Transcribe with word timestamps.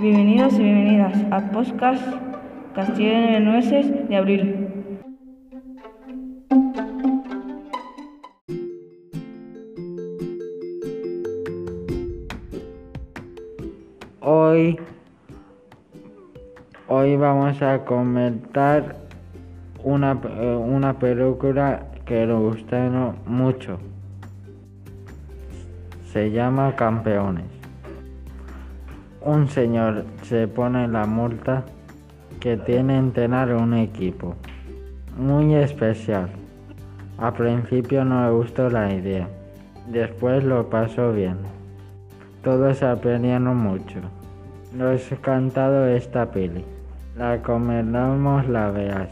Bienvenidos 0.00 0.54
y 0.54 0.62
bienvenidas 0.62 1.24
a 1.32 1.40
Podcast 1.50 2.00
Castillo 2.72 3.10
de 3.10 3.40
Nueces 3.40 4.08
de 4.08 4.16
Abril. 4.16 4.68
Hoy, 14.20 14.78
hoy 16.86 17.16
vamos 17.16 17.60
a 17.60 17.84
comentar 17.84 18.94
una, 19.82 20.12
eh, 20.12 20.54
una 20.54 20.96
película 20.96 21.86
que 22.06 22.24
nos 22.24 22.54
gusta 22.54 23.16
mucho. 23.26 23.80
Se 26.12 26.30
llama 26.30 26.76
Campeones. 26.76 27.57
Un 29.28 29.46
señor 29.46 30.06
se 30.22 30.48
pone 30.48 30.88
la 30.88 31.04
multa 31.04 31.62
que 32.40 32.56
tiene 32.56 32.96
entrenar 32.96 33.52
un 33.52 33.74
equipo 33.74 34.36
muy 35.18 35.54
especial. 35.54 36.30
Al 37.18 37.34
principio 37.34 38.06
no 38.06 38.22
me 38.22 38.30
gustó 38.30 38.70
la 38.70 38.90
idea, 38.90 39.28
después 39.86 40.42
lo 40.44 40.70
pasó 40.70 41.12
bien. 41.12 41.36
Todos 42.42 42.82
aprendieron 42.82 43.54
mucho. 43.54 44.00
Nos 44.72 45.12
he 45.12 45.16
cantado 45.18 45.86
esta 45.86 46.30
peli. 46.30 46.64
La 47.14 47.42
comendamos 47.42 48.48
la 48.48 48.70
veas. 48.70 49.10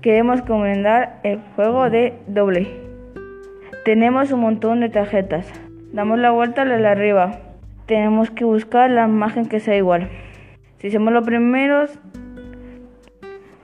Queremos 0.00 0.42
comendar 0.42 1.18
el 1.24 1.40
juego 1.56 1.90
de 1.90 2.16
doble. 2.28 2.68
Tenemos 3.84 4.30
un 4.30 4.40
montón 4.40 4.78
de 4.78 4.90
tarjetas. 4.90 5.52
Damos 5.92 6.20
la 6.20 6.30
vuelta 6.30 6.62
a 6.62 6.64
la 6.64 6.92
arriba. 6.92 7.40
Tenemos 7.86 8.30
que 8.30 8.44
buscar 8.44 8.90
la 8.90 9.08
imagen 9.08 9.46
que 9.46 9.58
sea 9.58 9.76
igual. 9.76 10.08
Si 10.78 10.92
somos 10.92 11.12
los 11.12 11.24
primeros, 11.24 11.98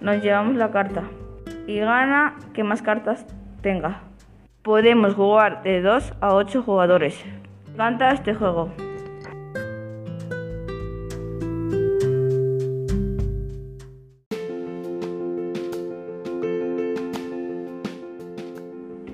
nos 0.00 0.20
llevamos 0.24 0.56
la 0.56 0.72
carta 0.72 1.04
y 1.68 1.78
gana 1.78 2.34
que 2.52 2.64
más 2.64 2.82
cartas 2.82 3.26
tenga. 3.60 4.00
Podemos 4.62 5.14
jugar 5.14 5.62
de 5.62 5.82
2 5.82 6.14
a 6.20 6.34
8 6.34 6.62
jugadores. 6.62 7.24
Canta 7.76 8.10
este 8.10 8.34
juego. 8.34 8.70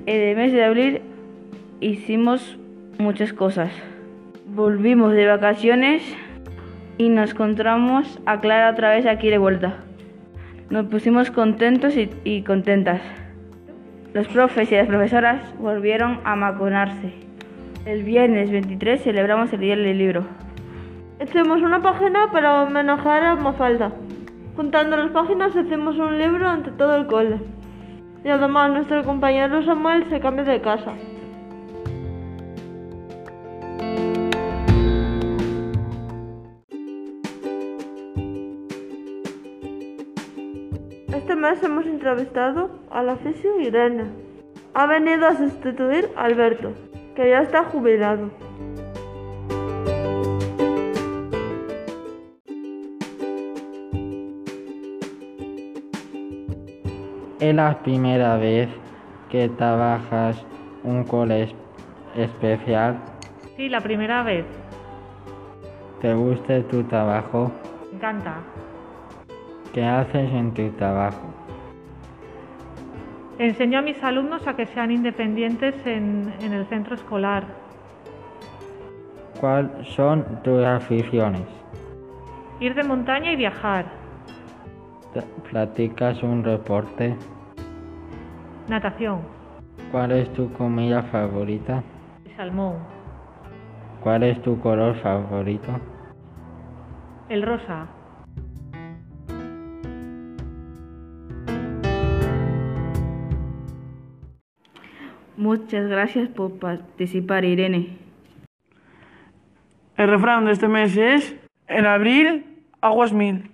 En 0.07 0.23
el 0.23 0.37
mes 0.37 0.53
de 0.53 0.65
abril 0.65 1.03
hicimos 1.81 2.59
muchas 2.99 3.35
cosas. 3.35 3.71
Volvimos 4.47 5.13
de 5.13 5.27
vacaciones 5.27 6.03
y 6.97 7.11
nos 7.11 7.33
encontramos 7.33 8.19
a 8.25 8.41
Clara 8.41 8.71
otra 8.71 8.91
vez 8.91 9.05
aquí 9.05 9.29
de 9.29 9.37
vuelta. 9.37 9.77
Nos 10.71 10.87
pusimos 10.87 11.31
contentos 11.31 11.95
y, 11.97 12.43
contentas. 12.43 13.03
Los 14.15 14.27
profes 14.29 14.73
y 14.73 14.77
las 14.77 14.87
profesoras 14.87 15.55
volvieron 15.59 16.21
a 16.25 16.35
maconarse. 16.35 17.13
El 17.85 18.03
viernes 18.03 18.51
23 18.51 19.03
celebramos 19.03 19.53
el 19.53 19.61
Día 19.61 19.77
del 19.77 19.99
Libro. 19.99 20.25
Hicimos 21.23 21.61
una 21.61 21.83
página 21.83 22.31
para 22.33 22.63
homenajear 22.63 23.23
a 23.25 23.37
Mafalda. 23.37 23.93
Juntando 24.57 24.97
las 24.97 25.11
páginas 25.11 25.55
hicimos 25.55 25.99
un 25.99 26.19
libro 26.19 26.49
ante 26.49 26.71
todo 26.71 26.97
el 26.97 27.07
cole. 27.07 27.39
Y 28.23 28.29
además 28.29 28.71
nuestro 28.71 29.03
compañero 29.05 29.65
Samuel 29.65 30.09
se 30.11 30.21
cambia 30.21 30.45
de 30.45 30.61
casa. 30.61 30.93
Este 41.09 41.35
mes 41.35 41.63
hemos 41.63 41.87
entrevistado 41.87 42.71
a 42.91 43.03
la 43.03 43.17
fisio 43.17 43.59
Irene. 43.61 44.05
Ha 44.75 44.87
venido 44.87 45.27
a 45.27 45.37
sustituir 45.37 46.11
a 46.17 46.25
Alberto, 46.25 46.73
que 47.15 47.31
ya 47.31 47.41
está 47.41 47.65
jubilado. 47.65 48.31
Es 57.41 57.55
la 57.55 57.83
primera 57.83 58.37
vez 58.37 58.69
que 59.31 59.49
trabajas 59.49 60.45
un 60.85 61.05
cole 61.05 61.55
especial. 62.15 62.99
Sí, 63.57 63.71
la 63.71 63.81
primera 63.81 64.23
vez. 64.23 64.45
¿Te 66.03 66.13
gusta 66.13 66.63
tu 66.65 66.83
trabajo? 66.85 67.51
Me 67.91 67.97
encanta. 67.97 68.35
¿Qué 69.73 69.83
haces 69.83 70.31
en 70.33 70.53
tu 70.53 70.69
trabajo? 70.73 71.33
Enseño 73.39 73.79
a 73.79 73.83
mis 73.83 74.03
alumnos 74.03 74.47
a 74.47 74.55
que 74.55 74.67
sean 74.67 74.91
independientes 74.91 75.75
en, 75.87 76.35
en 76.43 76.53
el 76.53 76.67
centro 76.67 76.95
escolar. 76.95 77.45
¿Cuáles 79.41 79.89
son 79.89 80.43
tus 80.43 80.63
aficiones? 80.63 81.47
Ir 82.61 82.75
de 82.75 82.83
montaña 82.85 83.33
y 83.33 83.37
viajar. 83.37 84.00
¿Platicas 85.51 86.23
un 86.23 86.45
reporte? 86.45 87.17
Natación. 88.69 89.21
¿Cuál 89.91 90.13
es 90.13 90.33
tu 90.33 90.53
comida 90.53 91.03
favorita? 91.05 91.83
El 92.25 92.37
salmón. 92.37 92.77
¿Cuál 94.03 94.23
es 94.23 94.41
tu 94.43 94.61
color 94.61 94.95
favorito? 95.03 95.73
El 97.29 97.43
rosa. 97.43 97.89
Muchas 105.37 105.89
gracias 105.89 106.29
por 106.29 106.59
participar, 106.59 107.45
Irene. 107.45 107.97
El 109.97 110.09
refrán 110.09 110.45
de 110.45 110.53
este 110.53 110.69
mes 110.69 110.97
es, 110.97 111.37
en 111.67 111.87
abril, 111.87 112.45
aguas 112.81 113.13
mil. 113.13 113.51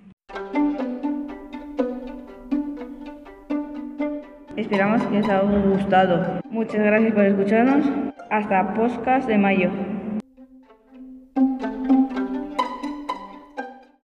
Esperamos 4.56 5.02
que 5.02 5.18
os 5.18 5.28
haya 5.28 5.40
gustado. 5.42 6.40
Muchas 6.48 6.80
gracias 6.80 7.12
por 7.12 7.24
escucharnos. 7.24 7.86
Hasta 8.30 8.74
podcast 8.74 9.28
de 9.28 9.36
mayo. 9.38 9.70